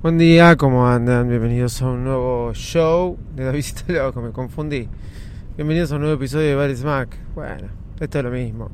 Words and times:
Buen 0.00 0.16
día, 0.16 0.54
¿cómo 0.54 0.86
andan? 0.86 1.28
Bienvenidos 1.28 1.82
a 1.82 1.86
un 1.88 2.04
nuevo 2.04 2.54
show 2.54 3.18
de 3.34 3.42
David 3.42 3.64
Loco, 3.88 4.22
me 4.22 4.30
confundí. 4.30 4.88
Bienvenidos 5.56 5.90
a 5.90 5.96
un 5.96 6.02
nuevo 6.02 6.14
episodio 6.14 6.46
de 6.46 6.54
Bar 6.54 6.76
Smack. 6.76 7.16
Bueno, 7.34 7.66
esto 7.98 8.18
es 8.18 8.24
lo 8.24 8.30
mismo. 8.30 8.70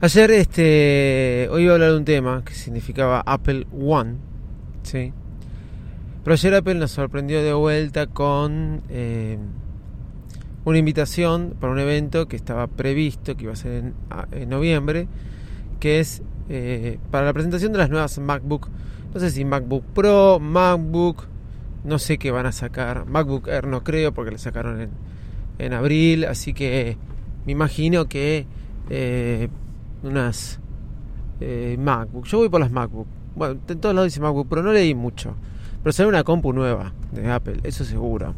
Ayer, 0.00 0.30
este, 0.30 1.48
hoy 1.50 1.64
iba 1.64 1.72
a 1.72 1.74
hablar 1.74 1.90
de 1.90 1.96
un 1.96 2.04
tema 2.04 2.44
que 2.44 2.54
significaba 2.54 3.20
Apple 3.26 3.66
One, 3.76 4.14
¿sí? 4.84 5.12
Pero 6.22 6.34
ayer 6.34 6.54
Apple 6.54 6.74
nos 6.76 6.92
sorprendió 6.92 7.42
de 7.42 7.52
vuelta 7.52 8.06
con 8.06 8.82
eh, 8.90 9.38
una 10.64 10.78
invitación 10.78 11.56
para 11.58 11.72
un 11.72 11.80
evento 11.80 12.28
que 12.28 12.36
estaba 12.36 12.68
previsto, 12.68 13.36
que 13.36 13.42
iba 13.42 13.54
a 13.54 13.56
ser 13.56 13.72
en, 13.72 13.94
en 14.30 14.48
noviembre, 14.48 15.08
que 15.80 15.98
es 15.98 16.22
eh, 16.48 16.98
para 17.10 17.26
la 17.26 17.32
presentación 17.32 17.72
de 17.72 17.78
las 17.78 17.90
nuevas 17.90 18.16
MacBook 18.20 18.68
no 19.12 19.20
sé 19.20 19.30
si 19.30 19.44
MacBook 19.44 19.84
Pro, 19.94 20.38
MacBook, 20.40 21.24
no 21.84 21.98
sé 21.98 22.18
qué 22.18 22.30
van 22.30 22.46
a 22.46 22.52
sacar. 22.52 23.06
MacBook 23.06 23.48
Air 23.48 23.66
no 23.66 23.82
creo 23.82 24.12
porque 24.12 24.30
le 24.30 24.38
sacaron 24.38 24.80
en, 24.80 24.90
en 25.58 25.72
abril, 25.72 26.24
así 26.24 26.52
que 26.52 26.96
me 27.46 27.52
imagino 27.52 28.06
que 28.06 28.46
eh, 28.88 29.48
unas 30.02 30.60
eh, 31.40 31.76
MacBook. 31.78 32.26
Yo 32.26 32.38
voy 32.38 32.48
por 32.48 32.60
las 32.60 32.70
MacBook. 32.70 33.06
Bueno, 33.34 33.60
en 33.68 33.80
todos 33.80 33.94
lados 33.94 34.08
dice 34.08 34.20
MacBook, 34.20 34.48
pero 34.48 34.62
no 34.62 34.72
leí 34.72 34.94
mucho. 34.94 35.34
Pero 35.82 35.92
sale 35.92 36.08
una 36.08 36.24
compu 36.24 36.52
nueva 36.52 36.92
de 37.12 37.30
Apple, 37.30 37.60
eso 37.62 37.84
seguro. 37.84 38.34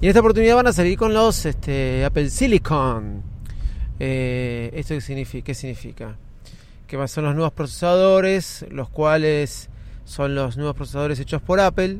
Y 0.00 0.06
en 0.06 0.08
esta 0.08 0.20
oportunidad 0.20 0.56
van 0.56 0.66
a 0.66 0.72
salir 0.72 0.98
con 0.98 1.14
los 1.14 1.46
este, 1.46 2.04
Apple 2.04 2.28
Silicon. 2.28 3.22
Eh, 3.98 4.70
¿Esto 4.74 4.94
qué 4.94 5.00
significa? 5.00 5.44
¿Qué 5.44 5.54
significa? 5.54 6.16
Que 6.86 7.08
son 7.08 7.24
los 7.24 7.34
nuevos 7.34 7.52
procesadores, 7.52 8.66
los 8.70 8.90
cuales 8.90 9.70
son 10.12 10.34
los 10.34 10.58
nuevos 10.58 10.76
procesadores 10.76 11.18
hechos 11.20 11.40
por 11.40 11.58
Apple. 11.58 11.98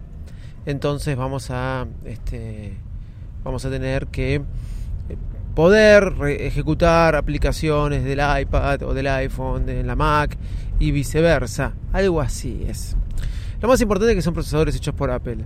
Entonces 0.66 1.16
vamos 1.16 1.50
a 1.50 1.86
este, 2.05 2.74
vamos 3.42 3.64
a 3.64 3.70
tener 3.70 4.08
que 4.08 4.34
eh, 4.34 4.42
poder 5.55 6.12
ejecutar 6.28 7.16
aplicaciones 7.16 8.05
del 8.05 8.20
iPad 8.20 8.83
o 8.83 8.92
del 8.92 9.06
iPhone, 9.06 9.64
de 9.64 9.83
la 9.83 9.96
Mac 9.96 10.36
y 10.78 10.90
viceversa. 10.90 11.72
Algo 11.94 12.20
así 12.20 12.64
es. 12.68 12.96
Lo 13.62 13.68
más 13.68 13.80
importante 13.80 14.12
es 14.12 14.16
que 14.16 14.22
son 14.22 14.34
procesadores 14.34 14.77
hechos 14.77 14.94
por 14.94 15.10
Apple. 15.10 15.38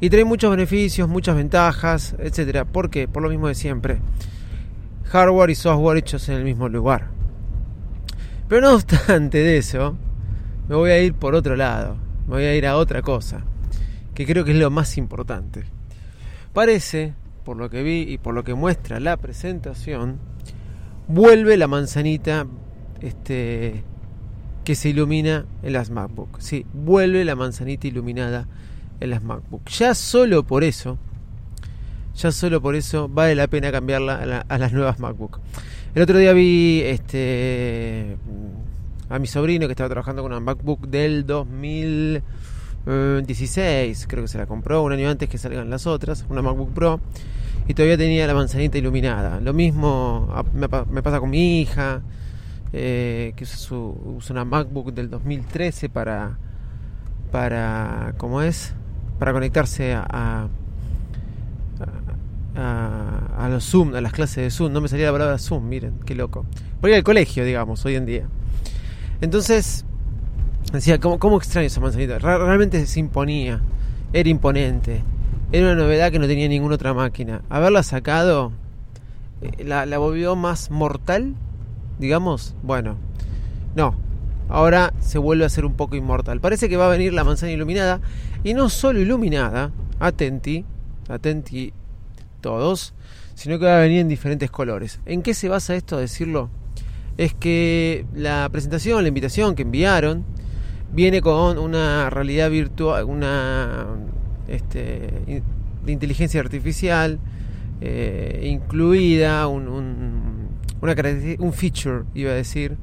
Y 0.00 0.10
traen 0.10 0.26
muchos 0.26 0.50
beneficios, 0.50 1.08
muchas 1.08 1.36
ventajas, 1.36 2.16
etcétera. 2.18 2.64
¿Por 2.64 2.90
qué? 2.90 3.06
Por 3.06 3.22
lo 3.22 3.28
mismo 3.28 3.46
de 3.46 3.54
siempre. 3.54 4.00
Hardware 5.04 5.50
y 5.50 5.54
software 5.54 5.98
hechos 5.98 6.28
en 6.28 6.34
el 6.34 6.44
mismo 6.44 6.68
lugar. 6.68 7.10
Pero 8.48 8.60
no 8.60 8.74
obstante 8.74 9.38
de 9.38 9.58
eso, 9.58 9.96
me 10.72 10.78
voy 10.78 10.90
a 10.90 11.02
ir 11.02 11.12
por 11.12 11.34
otro 11.34 11.54
lado, 11.54 11.98
me 12.26 12.36
voy 12.36 12.44
a 12.44 12.56
ir 12.56 12.66
a 12.66 12.78
otra 12.78 13.02
cosa, 13.02 13.44
que 14.14 14.24
creo 14.24 14.42
que 14.42 14.52
es 14.52 14.56
lo 14.56 14.70
más 14.70 14.96
importante. 14.96 15.64
Parece, 16.54 17.12
por 17.44 17.58
lo 17.58 17.68
que 17.68 17.82
vi 17.82 18.10
y 18.10 18.16
por 18.16 18.32
lo 18.32 18.42
que 18.42 18.54
muestra 18.54 18.98
la 18.98 19.18
presentación, 19.18 20.18
vuelve 21.08 21.58
la 21.58 21.68
manzanita 21.68 22.46
este, 23.02 23.84
que 24.64 24.74
se 24.74 24.88
ilumina 24.88 25.44
en 25.62 25.74
las 25.74 25.90
MacBook. 25.90 26.40
Sí, 26.40 26.64
vuelve 26.72 27.22
la 27.26 27.36
manzanita 27.36 27.86
iluminada 27.86 28.48
en 28.98 29.10
las 29.10 29.22
MacBook. 29.22 29.68
Ya 29.68 29.94
solo 29.94 30.42
por 30.42 30.64
eso, 30.64 30.96
ya 32.14 32.32
solo 32.32 32.62
por 32.62 32.76
eso 32.76 33.10
vale 33.10 33.34
la 33.34 33.46
pena 33.46 33.70
cambiarla 33.70 34.46
a, 34.48 34.56
las 34.56 34.72
nuevas 34.72 34.98
MacBook. 34.98 35.38
El 35.94 36.00
otro 36.00 36.16
día 36.16 36.32
vi 36.32 36.80
este 36.82 38.16
a 39.12 39.18
mi 39.18 39.26
sobrino 39.26 39.66
que 39.66 39.72
estaba 39.72 39.90
trabajando 39.90 40.22
con 40.22 40.32
una 40.32 40.40
MacBook 40.40 40.88
del 40.88 41.26
2016, 41.26 44.06
creo 44.08 44.24
que 44.24 44.28
se 44.28 44.38
la 44.38 44.46
compró 44.46 44.82
un 44.82 44.92
año 44.92 45.10
antes 45.10 45.28
que 45.28 45.36
salgan 45.36 45.68
las 45.68 45.86
otras, 45.86 46.24
una 46.30 46.40
MacBook 46.40 46.72
Pro, 46.72 46.98
y 47.68 47.74
todavía 47.74 47.98
tenía 47.98 48.26
la 48.26 48.32
manzanita 48.32 48.78
iluminada. 48.78 49.38
Lo 49.40 49.52
mismo 49.52 50.34
me, 50.54 51.02
pasa 51.02 51.20
con 51.20 51.28
mi 51.28 51.60
hija, 51.60 52.00
eh, 52.72 53.34
que 53.36 53.44
usa, 53.44 53.76
una 54.30 54.46
MacBook 54.46 54.94
del 54.94 55.10
2013 55.10 55.90
para, 55.90 56.38
para, 57.30 58.14
¿cómo 58.16 58.40
es? 58.40 58.72
Para 59.18 59.34
conectarse 59.34 59.92
a, 59.92 60.48
a, 62.56 63.20
a, 63.36 63.48
los 63.50 63.62
Zoom, 63.62 63.94
a 63.94 64.00
las 64.00 64.14
clases 64.14 64.36
de 64.36 64.50
Zoom. 64.50 64.72
No 64.72 64.80
me 64.80 64.88
salía 64.88 65.04
la 65.04 65.12
palabra 65.12 65.36
Zoom, 65.36 65.68
miren, 65.68 65.98
qué 66.06 66.14
loco. 66.14 66.46
Por 66.80 66.88
ir 66.88 66.96
al 66.96 67.04
colegio, 67.04 67.44
digamos, 67.44 67.84
hoy 67.84 67.96
en 67.96 68.06
día. 68.06 68.26
Entonces, 69.22 69.84
decía, 70.72 70.98
¿cómo, 70.98 71.36
extraño 71.38 71.68
esa 71.68 71.80
manzanita? 71.80 72.18
Realmente 72.18 72.84
se 72.86 72.98
imponía, 72.98 73.60
era 74.12 74.28
imponente, 74.28 75.04
era 75.52 75.66
una 75.66 75.76
novedad 75.76 76.10
que 76.10 76.18
no 76.18 76.26
tenía 76.26 76.48
ninguna 76.48 76.74
otra 76.74 76.92
máquina. 76.92 77.42
Haberla 77.48 77.84
sacado, 77.84 78.50
eh, 79.40 79.62
la, 79.64 79.86
la 79.86 79.98
volvió 79.98 80.34
más 80.34 80.72
mortal, 80.72 81.36
digamos. 82.00 82.56
Bueno, 82.64 82.96
no, 83.76 83.94
ahora 84.48 84.92
se 84.98 85.18
vuelve 85.18 85.44
a 85.44 85.48
ser 85.48 85.66
un 85.66 85.74
poco 85.74 85.94
inmortal. 85.94 86.40
Parece 86.40 86.68
que 86.68 86.76
va 86.76 86.86
a 86.86 86.90
venir 86.90 87.12
la 87.12 87.22
manzana 87.22 87.52
iluminada, 87.52 88.00
y 88.42 88.54
no 88.54 88.68
solo 88.68 88.98
iluminada, 88.98 89.70
atenti, 90.00 90.64
atenti 91.08 91.72
todos, 92.40 92.92
sino 93.36 93.60
que 93.60 93.66
va 93.66 93.76
a 93.76 93.82
venir 93.82 94.00
en 94.00 94.08
diferentes 94.08 94.50
colores. 94.50 94.98
¿En 95.06 95.22
qué 95.22 95.32
se 95.32 95.48
basa 95.48 95.76
esto 95.76 95.96
a 95.96 96.00
decirlo? 96.00 96.50
Es 97.22 97.34
que 97.34 98.04
la 98.14 98.48
presentación, 98.50 99.02
la 99.02 99.08
invitación 99.08 99.54
que 99.54 99.62
enviaron, 99.62 100.24
viene 100.92 101.20
con 101.20 101.58
una 101.58 102.10
realidad 102.10 102.50
virtual, 102.50 103.04
una 103.04 103.86
este, 104.48 105.42
inteligencia 105.86 106.40
artificial 106.40 107.18
eh, 107.80 108.48
incluida, 108.50 109.46
un, 109.46 109.68
un, 109.68 110.48
una 110.80 110.94
un 111.38 111.52
feature, 111.52 112.04
iba 112.14 112.32
a 112.32 112.34
decir, 112.34 112.76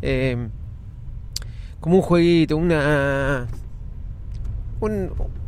eh, 0.00 0.48
como 1.80 1.96
un 1.96 2.02
jueguito, 2.02 2.56
una, 2.56 3.46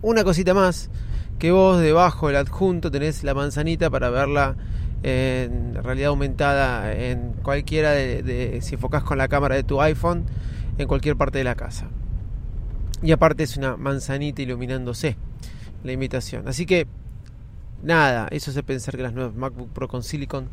una 0.02 0.24
cosita 0.24 0.52
más, 0.52 0.90
que 1.38 1.50
vos 1.50 1.80
debajo 1.80 2.26
del 2.26 2.36
adjunto 2.36 2.90
tenés 2.90 3.24
la 3.24 3.32
manzanita 3.32 3.88
para 3.88 4.10
verla 4.10 4.56
en 5.03 5.75
realidad 5.75 6.09
aumentada 6.09 6.92
en 6.92 7.32
cualquiera 7.42 7.92
de, 7.92 8.59
si 8.62 8.75
enfocas 8.75 9.03
con 9.03 9.19
la 9.19 9.28
cámara 9.28 9.54
de 9.54 9.62
tu 9.62 9.81
iPhone 9.81 10.25
en 10.76 10.88
cualquier 10.88 11.16
parte 11.16 11.38
de 11.38 11.44
la 11.44 11.54
casa. 11.54 11.88
Y 13.03 13.12
aparte 13.12 13.44
es 13.44 13.56
una 13.56 13.76
manzanita 13.76 14.42
iluminándose 14.42 15.16
la 15.84 15.92
imitación 15.92 16.48
así 16.48 16.66
que 16.66 16.88
nada 17.84 18.26
eso 18.32 18.50
hace 18.50 18.64
pensar 18.64 18.97
que 18.97 19.03
las 19.04 19.12
nuevas 19.12 19.37
MacBook 19.37 19.70
Pro 19.70 19.87
con 19.87 20.03
Silicon 20.03 20.48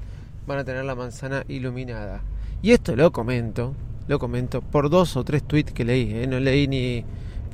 van 0.46 0.60
a 0.60 0.64
tener 0.64 0.86
la 0.86 0.94
manzana 0.94 1.44
iluminada. 1.48 2.22
Y 2.62 2.72
esto 2.72 2.96
lo 2.96 3.12
comento 3.12 3.74
lo 4.08 4.20
comento 4.20 4.62
por 4.62 4.92
dos 4.92 5.18
o 5.18 5.24
tres 5.24 5.44
tweets 5.44 5.74
que 5.74 5.84
leí 5.84 6.14
¿eh? 6.14 6.28
no 6.28 6.40
leí 6.40 6.68
ni, 6.68 7.04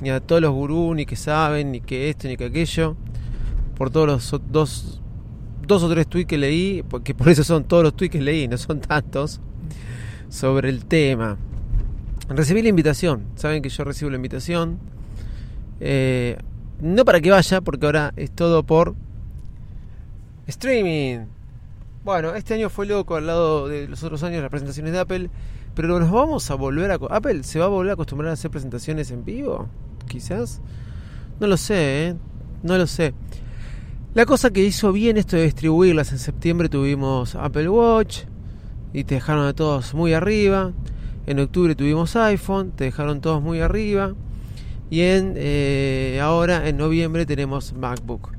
ni 0.02 0.10
a 0.10 0.20
todos 0.20 0.42
los 0.42 0.52
gurús 0.52 0.94
ni 0.94 1.06
que 1.06 1.16
saben 1.16 1.72
ni 1.72 1.80
que 1.80 2.10
esto 2.10 2.28
ni 2.28 2.36
que 2.36 2.46
aquello. 2.46 2.96
Por 3.76 3.90
todos 3.90 4.06
los 4.06 4.42
dos 4.52 5.01
dos 5.66 5.82
o 5.82 5.88
tres 5.88 6.06
tweets 6.06 6.28
que 6.28 6.38
leí, 6.38 6.82
porque 6.82 7.14
por 7.14 7.28
eso 7.28 7.44
son 7.44 7.64
todos 7.64 7.82
los 7.82 7.94
tweets 7.94 8.12
que 8.12 8.20
leí, 8.20 8.48
no 8.48 8.58
son 8.58 8.80
tantos, 8.80 9.40
sobre 10.28 10.68
el 10.68 10.84
tema. 10.84 11.36
Recibí 12.28 12.62
la 12.62 12.68
invitación, 12.68 13.24
saben 13.34 13.62
que 13.62 13.68
yo 13.68 13.84
recibo 13.84 14.10
la 14.10 14.16
invitación. 14.16 14.78
Eh, 15.80 16.38
no 16.80 17.04
para 17.04 17.20
que 17.20 17.30
vaya, 17.30 17.60
porque 17.60 17.86
ahora 17.86 18.12
es 18.16 18.30
todo 18.30 18.62
por 18.62 18.94
streaming. 20.46 21.26
Bueno, 22.04 22.34
este 22.34 22.54
año 22.54 22.68
fue 22.68 22.86
loco 22.86 23.14
al 23.14 23.26
lado 23.26 23.68
de 23.68 23.86
los 23.86 24.02
otros 24.02 24.22
años 24.24 24.42
las 24.42 24.50
presentaciones 24.50 24.92
de 24.92 24.98
Apple, 24.98 25.30
pero 25.74 26.00
nos 26.00 26.10
vamos 26.10 26.50
a 26.50 26.54
volver 26.54 26.90
a... 26.90 26.94
Apple 26.94 27.44
se 27.44 27.58
va 27.58 27.66
a 27.66 27.68
volver 27.68 27.90
a 27.90 27.94
acostumbrar 27.94 28.30
a 28.30 28.32
hacer 28.32 28.50
presentaciones 28.50 29.10
en 29.10 29.24
vivo, 29.24 29.68
quizás. 30.08 30.60
No 31.38 31.46
lo 31.46 31.56
sé, 31.56 32.08
¿eh? 32.08 32.14
No 32.62 32.76
lo 32.76 32.86
sé. 32.86 33.14
La 34.14 34.26
cosa 34.26 34.50
que 34.50 34.62
hizo 34.62 34.92
bien 34.92 35.16
esto 35.16 35.36
de 35.36 35.44
distribuirlas 35.44 36.12
en 36.12 36.18
septiembre 36.18 36.68
tuvimos 36.68 37.34
Apple 37.34 37.70
Watch 37.70 38.24
y 38.92 39.04
te 39.04 39.14
dejaron 39.14 39.46
a 39.46 39.54
todos 39.54 39.94
muy 39.94 40.12
arriba. 40.12 40.72
En 41.24 41.40
octubre 41.40 41.74
tuvimos 41.74 42.14
iPhone, 42.16 42.72
te 42.72 42.84
dejaron 42.84 43.22
todos 43.22 43.40
muy 43.40 43.60
arriba. 43.60 44.12
Y 44.90 45.00
en 45.00 45.32
eh, 45.36 46.20
ahora, 46.22 46.68
en 46.68 46.76
noviembre, 46.76 47.24
tenemos 47.24 47.72
MacBook. 47.72 48.32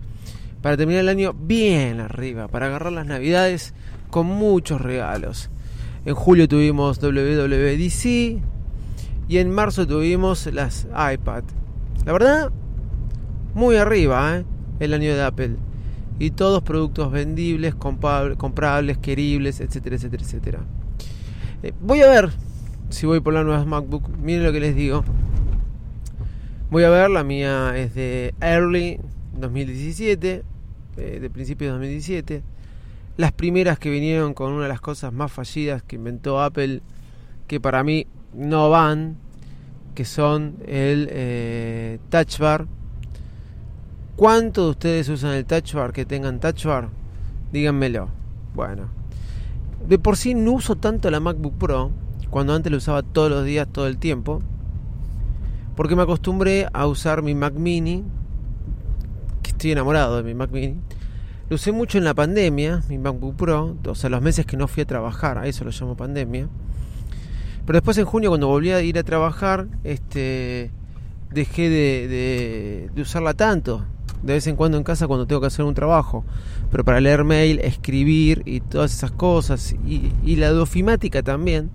Para 0.62 0.78
terminar 0.78 1.02
el 1.02 1.10
año 1.10 1.34
bien 1.34 2.02
arriba, 2.02 2.48
para 2.50 2.68
agarrar 2.68 2.92
las 2.92 3.08
navidades 3.08 3.74
con 4.12 4.28
muchos 4.28 4.80
regalos. 4.80 5.50
En 6.06 6.14
julio 6.14 6.48
tuvimos 6.48 7.00
WWDC 7.00 8.06
y 9.28 9.38
en 9.40 9.50
marzo 9.50 9.88
tuvimos 9.88 10.46
las 10.54 10.86
iPad. 10.92 11.46
La 12.06 12.14
verdad, 12.14 12.52
muy 13.56 13.78
arriba 13.78 14.38
¿eh? 14.38 14.46
El 14.80 14.94
año 14.94 15.16
de 15.16 15.24
Apple. 15.24 15.56
Y 16.20 16.31
todos 16.31 16.64
productos 16.64 17.12
vendibles, 17.12 17.75
comprables, 17.75 18.98
queribles, 18.98 19.60
etcétera, 19.60 19.96
etcétera, 19.96 20.24
etcétera. 20.24 20.60
Eh, 21.64 21.74
voy 21.81 22.02
a 22.02 22.10
ver 22.10 22.30
si 22.90 23.06
voy 23.06 23.20
por 23.20 23.34
las 23.34 23.46
nuevas 23.46 23.66
MacBook. 23.66 24.10
Miren 24.18 24.44
lo 24.44 24.52
que 24.52 24.60
les 24.60 24.75
digo. 24.75 25.04
Voy 26.70 26.84
a 26.84 26.90
ver, 26.90 27.10
la 27.10 27.24
mía 27.24 27.78
es 27.78 27.94
de 27.94 28.34
Early 28.42 29.00
2017, 29.40 30.44
eh, 30.98 31.20
de 31.22 31.30
principios 31.30 31.68
de 31.68 31.72
2017. 31.74 32.44
Las 33.16 33.31
primeras 33.31 33.78
que 33.78 33.90
vinieron 33.90 34.34
con 34.34 34.54
una 34.54 34.64
de 34.64 34.70
las 34.70 34.81
cosas 34.81 35.14
más 35.14 35.31
fallidas 35.31 35.84
que 35.84 35.98
inventó 35.98 36.42
Apple, 36.42 36.81
que 37.48 37.60
para 37.60 37.84
mí 37.84 38.08
no 38.34 38.70
van, 38.70 39.18
que 39.94 40.04
son 40.04 40.56
el 40.66 41.08
eh, 41.12 42.00
Touch 42.10 42.40
Bar. 42.40 42.68
¿Cuántos 44.24 44.64
de 44.64 44.72
ustedes 44.72 45.10
usan 45.10 45.34
el 45.34 45.44
Touch 45.44 45.74
Bar 45.74 45.92
que 45.92 46.06
tengan 46.06 46.40
Touch 46.40 46.64
Bar? 46.64 46.88
Díganmelo. 47.52 48.08
Bueno, 48.56 48.88
de 49.86 50.00
por 50.00 50.16
sí 50.16 50.34
no 50.34 50.54
uso 50.54 50.78
tanto 50.78 51.12
la 51.12 51.20
MacBook 51.20 51.58
Pro, 51.58 51.92
cuando 52.30 52.54
antes 52.56 52.72
lo 52.72 52.78
usaba 52.78 53.04
todos 53.04 53.30
los 53.30 53.44
días, 53.44 53.68
todo 53.70 53.86
el 53.86 53.98
tiempo, 53.98 54.42
porque 55.75 55.98
me 55.98 56.04
acostumbré 56.04 56.70
a 56.72 56.88
usar 56.88 57.22
mi 57.22 57.36
Mac 57.36 57.56
Mini, 57.56 58.06
que 59.42 59.50
estoy 59.50 59.74
enamorado 59.74 60.16
de 60.16 60.24
mi 60.24 60.34
Mac 60.34 60.52
Mini, 60.52 60.80
lo 61.50 61.56
usé 61.56 61.74
mucho 61.74 61.98
en 61.98 62.06
la 62.06 62.14
pandemia, 62.14 62.81
mi 62.88 62.98
MacBook 63.00 63.36
Pro, 63.36 63.75
o 63.86 63.94
sea, 63.94 64.10
los 64.10 64.22
meses 64.22 64.46
que 64.46 64.56
no 64.56 64.70
fui 64.70 64.84
a 64.84 64.88
trabajar, 64.88 65.38
a 65.38 65.48
eso 65.48 65.66
lo 65.66 65.72
llamo 65.72 65.98
pandemia. 65.98 66.48
Pero 67.66 67.75
después 67.75 67.98
en 67.98 68.06
junio, 68.06 68.30
cuando 68.30 68.48
volví 68.48 68.72
a 68.72 68.81
ir 68.81 68.98
a 68.98 69.04
trabajar, 69.04 69.68
este, 69.84 70.72
dejé 71.30 71.68
de, 71.68 72.90
usarla 73.02 73.34
tanto. 73.34 73.86
De 74.24 74.34
vez 74.34 74.48
en 74.48 74.56
cuando 74.56 74.78
en 74.78 74.84
casa 74.84 75.08
cuando 75.08 75.28
tengo 75.28 75.42
que 75.42 75.48
hacer 75.48 75.66
un 75.66 75.74
trabajo. 75.74 76.24
Pero 76.72 76.84
para 76.84 77.02
leer 77.02 77.24
mail, 77.24 77.60
escribir 77.60 78.44
y 78.46 78.62
todas 78.62 78.94
esas 78.94 79.12
cosas. 79.12 79.75
Y, 79.86 80.36
la 80.36 80.50
dofimática 80.50 81.22
también. 81.22 81.72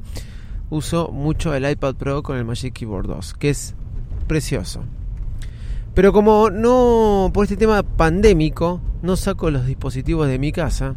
Uso 0.71 1.09
mucho 1.09 1.55
el 1.55 1.69
iPad 1.69 1.95
Pro 1.95 2.23
con 2.23 2.37
el 2.37 2.45
Magic 2.45 2.75
Keyboard 2.75 3.07
2. 3.07 3.35
Que 3.35 3.51
es 3.51 3.75
precioso. 4.27 4.83
Pero 5.95 6.13
como 6.13 6.51
no, 6.51 7.31
por 7.33 7.45
este 7.45 7.57
tema 7.57 7.83
pandémico, 7.83 8.81
no 9.03 9.17
saco 9.17 9.51
los 9.51 9.67
dispositivos 9.67 10.29
de 10.29 10.39
mi 10.39 10.53
casa 10.53 10.95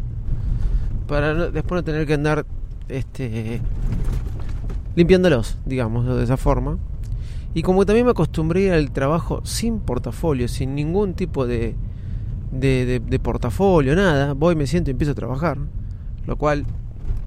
para 1.07 1.33
después 1.33 1.79
no 1.79 1.83
tener 1.83 2.07
que 2.07 2.13
andar 2.13 2.45
este, 2.87 3.61
limpiándolos, 4.95 5.57
digamos, 5.65 6.05
de 6.05 6.23
esa 6.23 6.37
forma. 6.37 6.77
Y 7.53 7.63
como 7.63 7.85
también 7.85 8.05
me 8.05 8.11
acostumbré 8.11 8.71
al 8.71 8.91
trabajo 8.91 9.41
sin 9.43 9.79
portafolio, 9.79 10.47
sin 10.47 10.73
ningún 10.73 11.13
tipo 11.15 11.45
de, 11.45 11.75
de, 12.51 13.19
portafolio, 13.21 13.95
nada, 13.95 14.33
voy, 14.33 14.55
me 14.55 14.67
siento 14.67 14.89
y 14.89 14.91
empiezo 14.91 15.11
a 15.11 15.15
trabajar, 15.15 15.57
lo 16.25 16.37
cual 16.37 16.65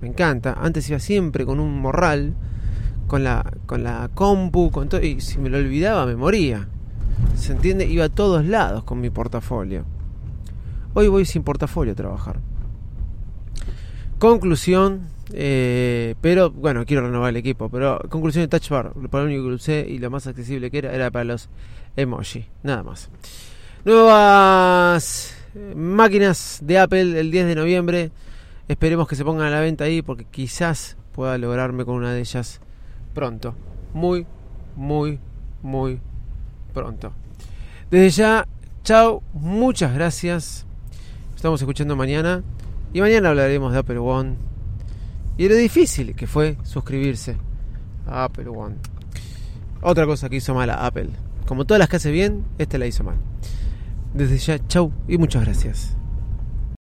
me 0.01 0.09
encanta. 0.09 0.55
Antes 0.59 0.89
iba 0.89 0.99
siempre 0.99 1.45
con 1.45 1.61
un 1.61 1.79
morral, 1.79 2.35
con 3.07 3.23
la, 3.23 3.53
con 3.67 3.85
la 3.85 4.11
compu, 4.15 4.71
con 4.71 4.89
todo, 4.89 5.03
y 5.03 5.21
si 5.21 5.39
me 5.39 5.51
lo 5.51 5.59
olvidaba 5.59 6.07
me 6.07 6.17
moría. 6.17 6.69
¿Se 7.37 7.53
entiende? 7.53 7.87
Iba 7.87 8.07
a 8.07 8.09
todos 8.09 8.45
lados 8.45 8.85
con 8.85 9.01
mi 9.01 9.11
portafolio. 9.11 9.85
Hoy 10.95 11.09
voy 11.09 11.25
sin 11.25 11.43
portafolio 11.43 11.93
a 11.93 11.97
trabajar. 11.97 12.41
Conclusión, 14.19 15.03
eh, 15.33 16.15
pero 16.21 16.51
bueno, 16.51 16.85
quiero 16.85 17.03
renovar 17.03 17.31
el 17.31 17.37
equipo. 17.37 17.69
Pero 17.69 18.01
conclusión 18.09 18.43
de 18.45 18.49
Touch 18.49 18.69
Bar, 18.69 18.93
lo 18.95 19.25
único 19.25 19.43
que 19.45 19.55
usé 19.55 19.87
y 19.89 19.99
lo 19.99 20.11
más 20.11 20.27
accesible 20.27 20.71
que 20.71 20.79
era 20.79 20.93
era 20.95 21.11
para 21.11 21.25
los 21.25 21.49
emoji, 21.97 22.47
nada 22.63 22.83
más. 22.83 23.11
Nuevas 23.85 25.37
eh, 25.55 25.75
máquinas 25.75 26.61
de 26.63 26.79
Apple 26.79 27.21
el 27.21 27.31
10 27.31 27.47
de 27.47 27.55
noviembre. 27.55 28.11
Esperemos 28.69 29.07
que 29.09 29.17
se 29.17 29.25
pongan 29.25 29.47
a 29.47 29.51
la 29.51 29.61
venta 29.61 29.85
ahí 29.85 30.03
porque 30.03 30.25
quizás 30.25 30.97
pueda 31.13 31.37
lograrme 31.39 31.85
con 31.85 31.97
una 31.97 32.13
de 32.13 32.21
ellas 32.21 32.61
pronto. 33.13 33.55
Muy, 33.93 34.27
muy, 34.75 35.21
muy 35.63 36.01
pronto. 36.73 37.13
Desde 37.91 38.11
ya, 38.11 38.49
chao, 38.83 39.23
muchas 39.35 39.95
gracias. 39.95 40.67
Estamos 41.37 41.61
escuchando 41.61 41.95
mañana. 41.95 42.43
Y 42.93 43.01
mañana 43.01 43.31
hablaremos 43.31 43.73
de 43.73 43.79
Apple 43.81 43.99
One. 43.99 44.37
Y 45.37 45.49
lo 45.49 45.57
difícil 45.57 46.15
que 46.15 46.27
fue 46.27 46.57
suscribirse 46.63 47.37
a 48.07 48.25
Apple 48.25 48.49
One. 48.49 48.77
Otra 49.83 50.07
cosa 50.07 50.29
que 50.29 50.37
hizo 50.37 50.55
mal 50.55 50.71
a 50.71 50.87
Apple. 50.87 51.11
Como 51.47 51.65
todas 51.65 51.79
las 51.79 51.89
que 51.89 51.97
hace 51.97 52.11
bien, 52.11 52.45
esta 52.59 52.79
la 52.79 52.87
hizo 52.87 53.05
mal. 53.05 53.17
Desde 54.15 54.39
ya, 54.39 54.67
chau 54.67 54.93
y 55.09 55.19
muchas 55.19 55.45
gracias. 55.45 55.97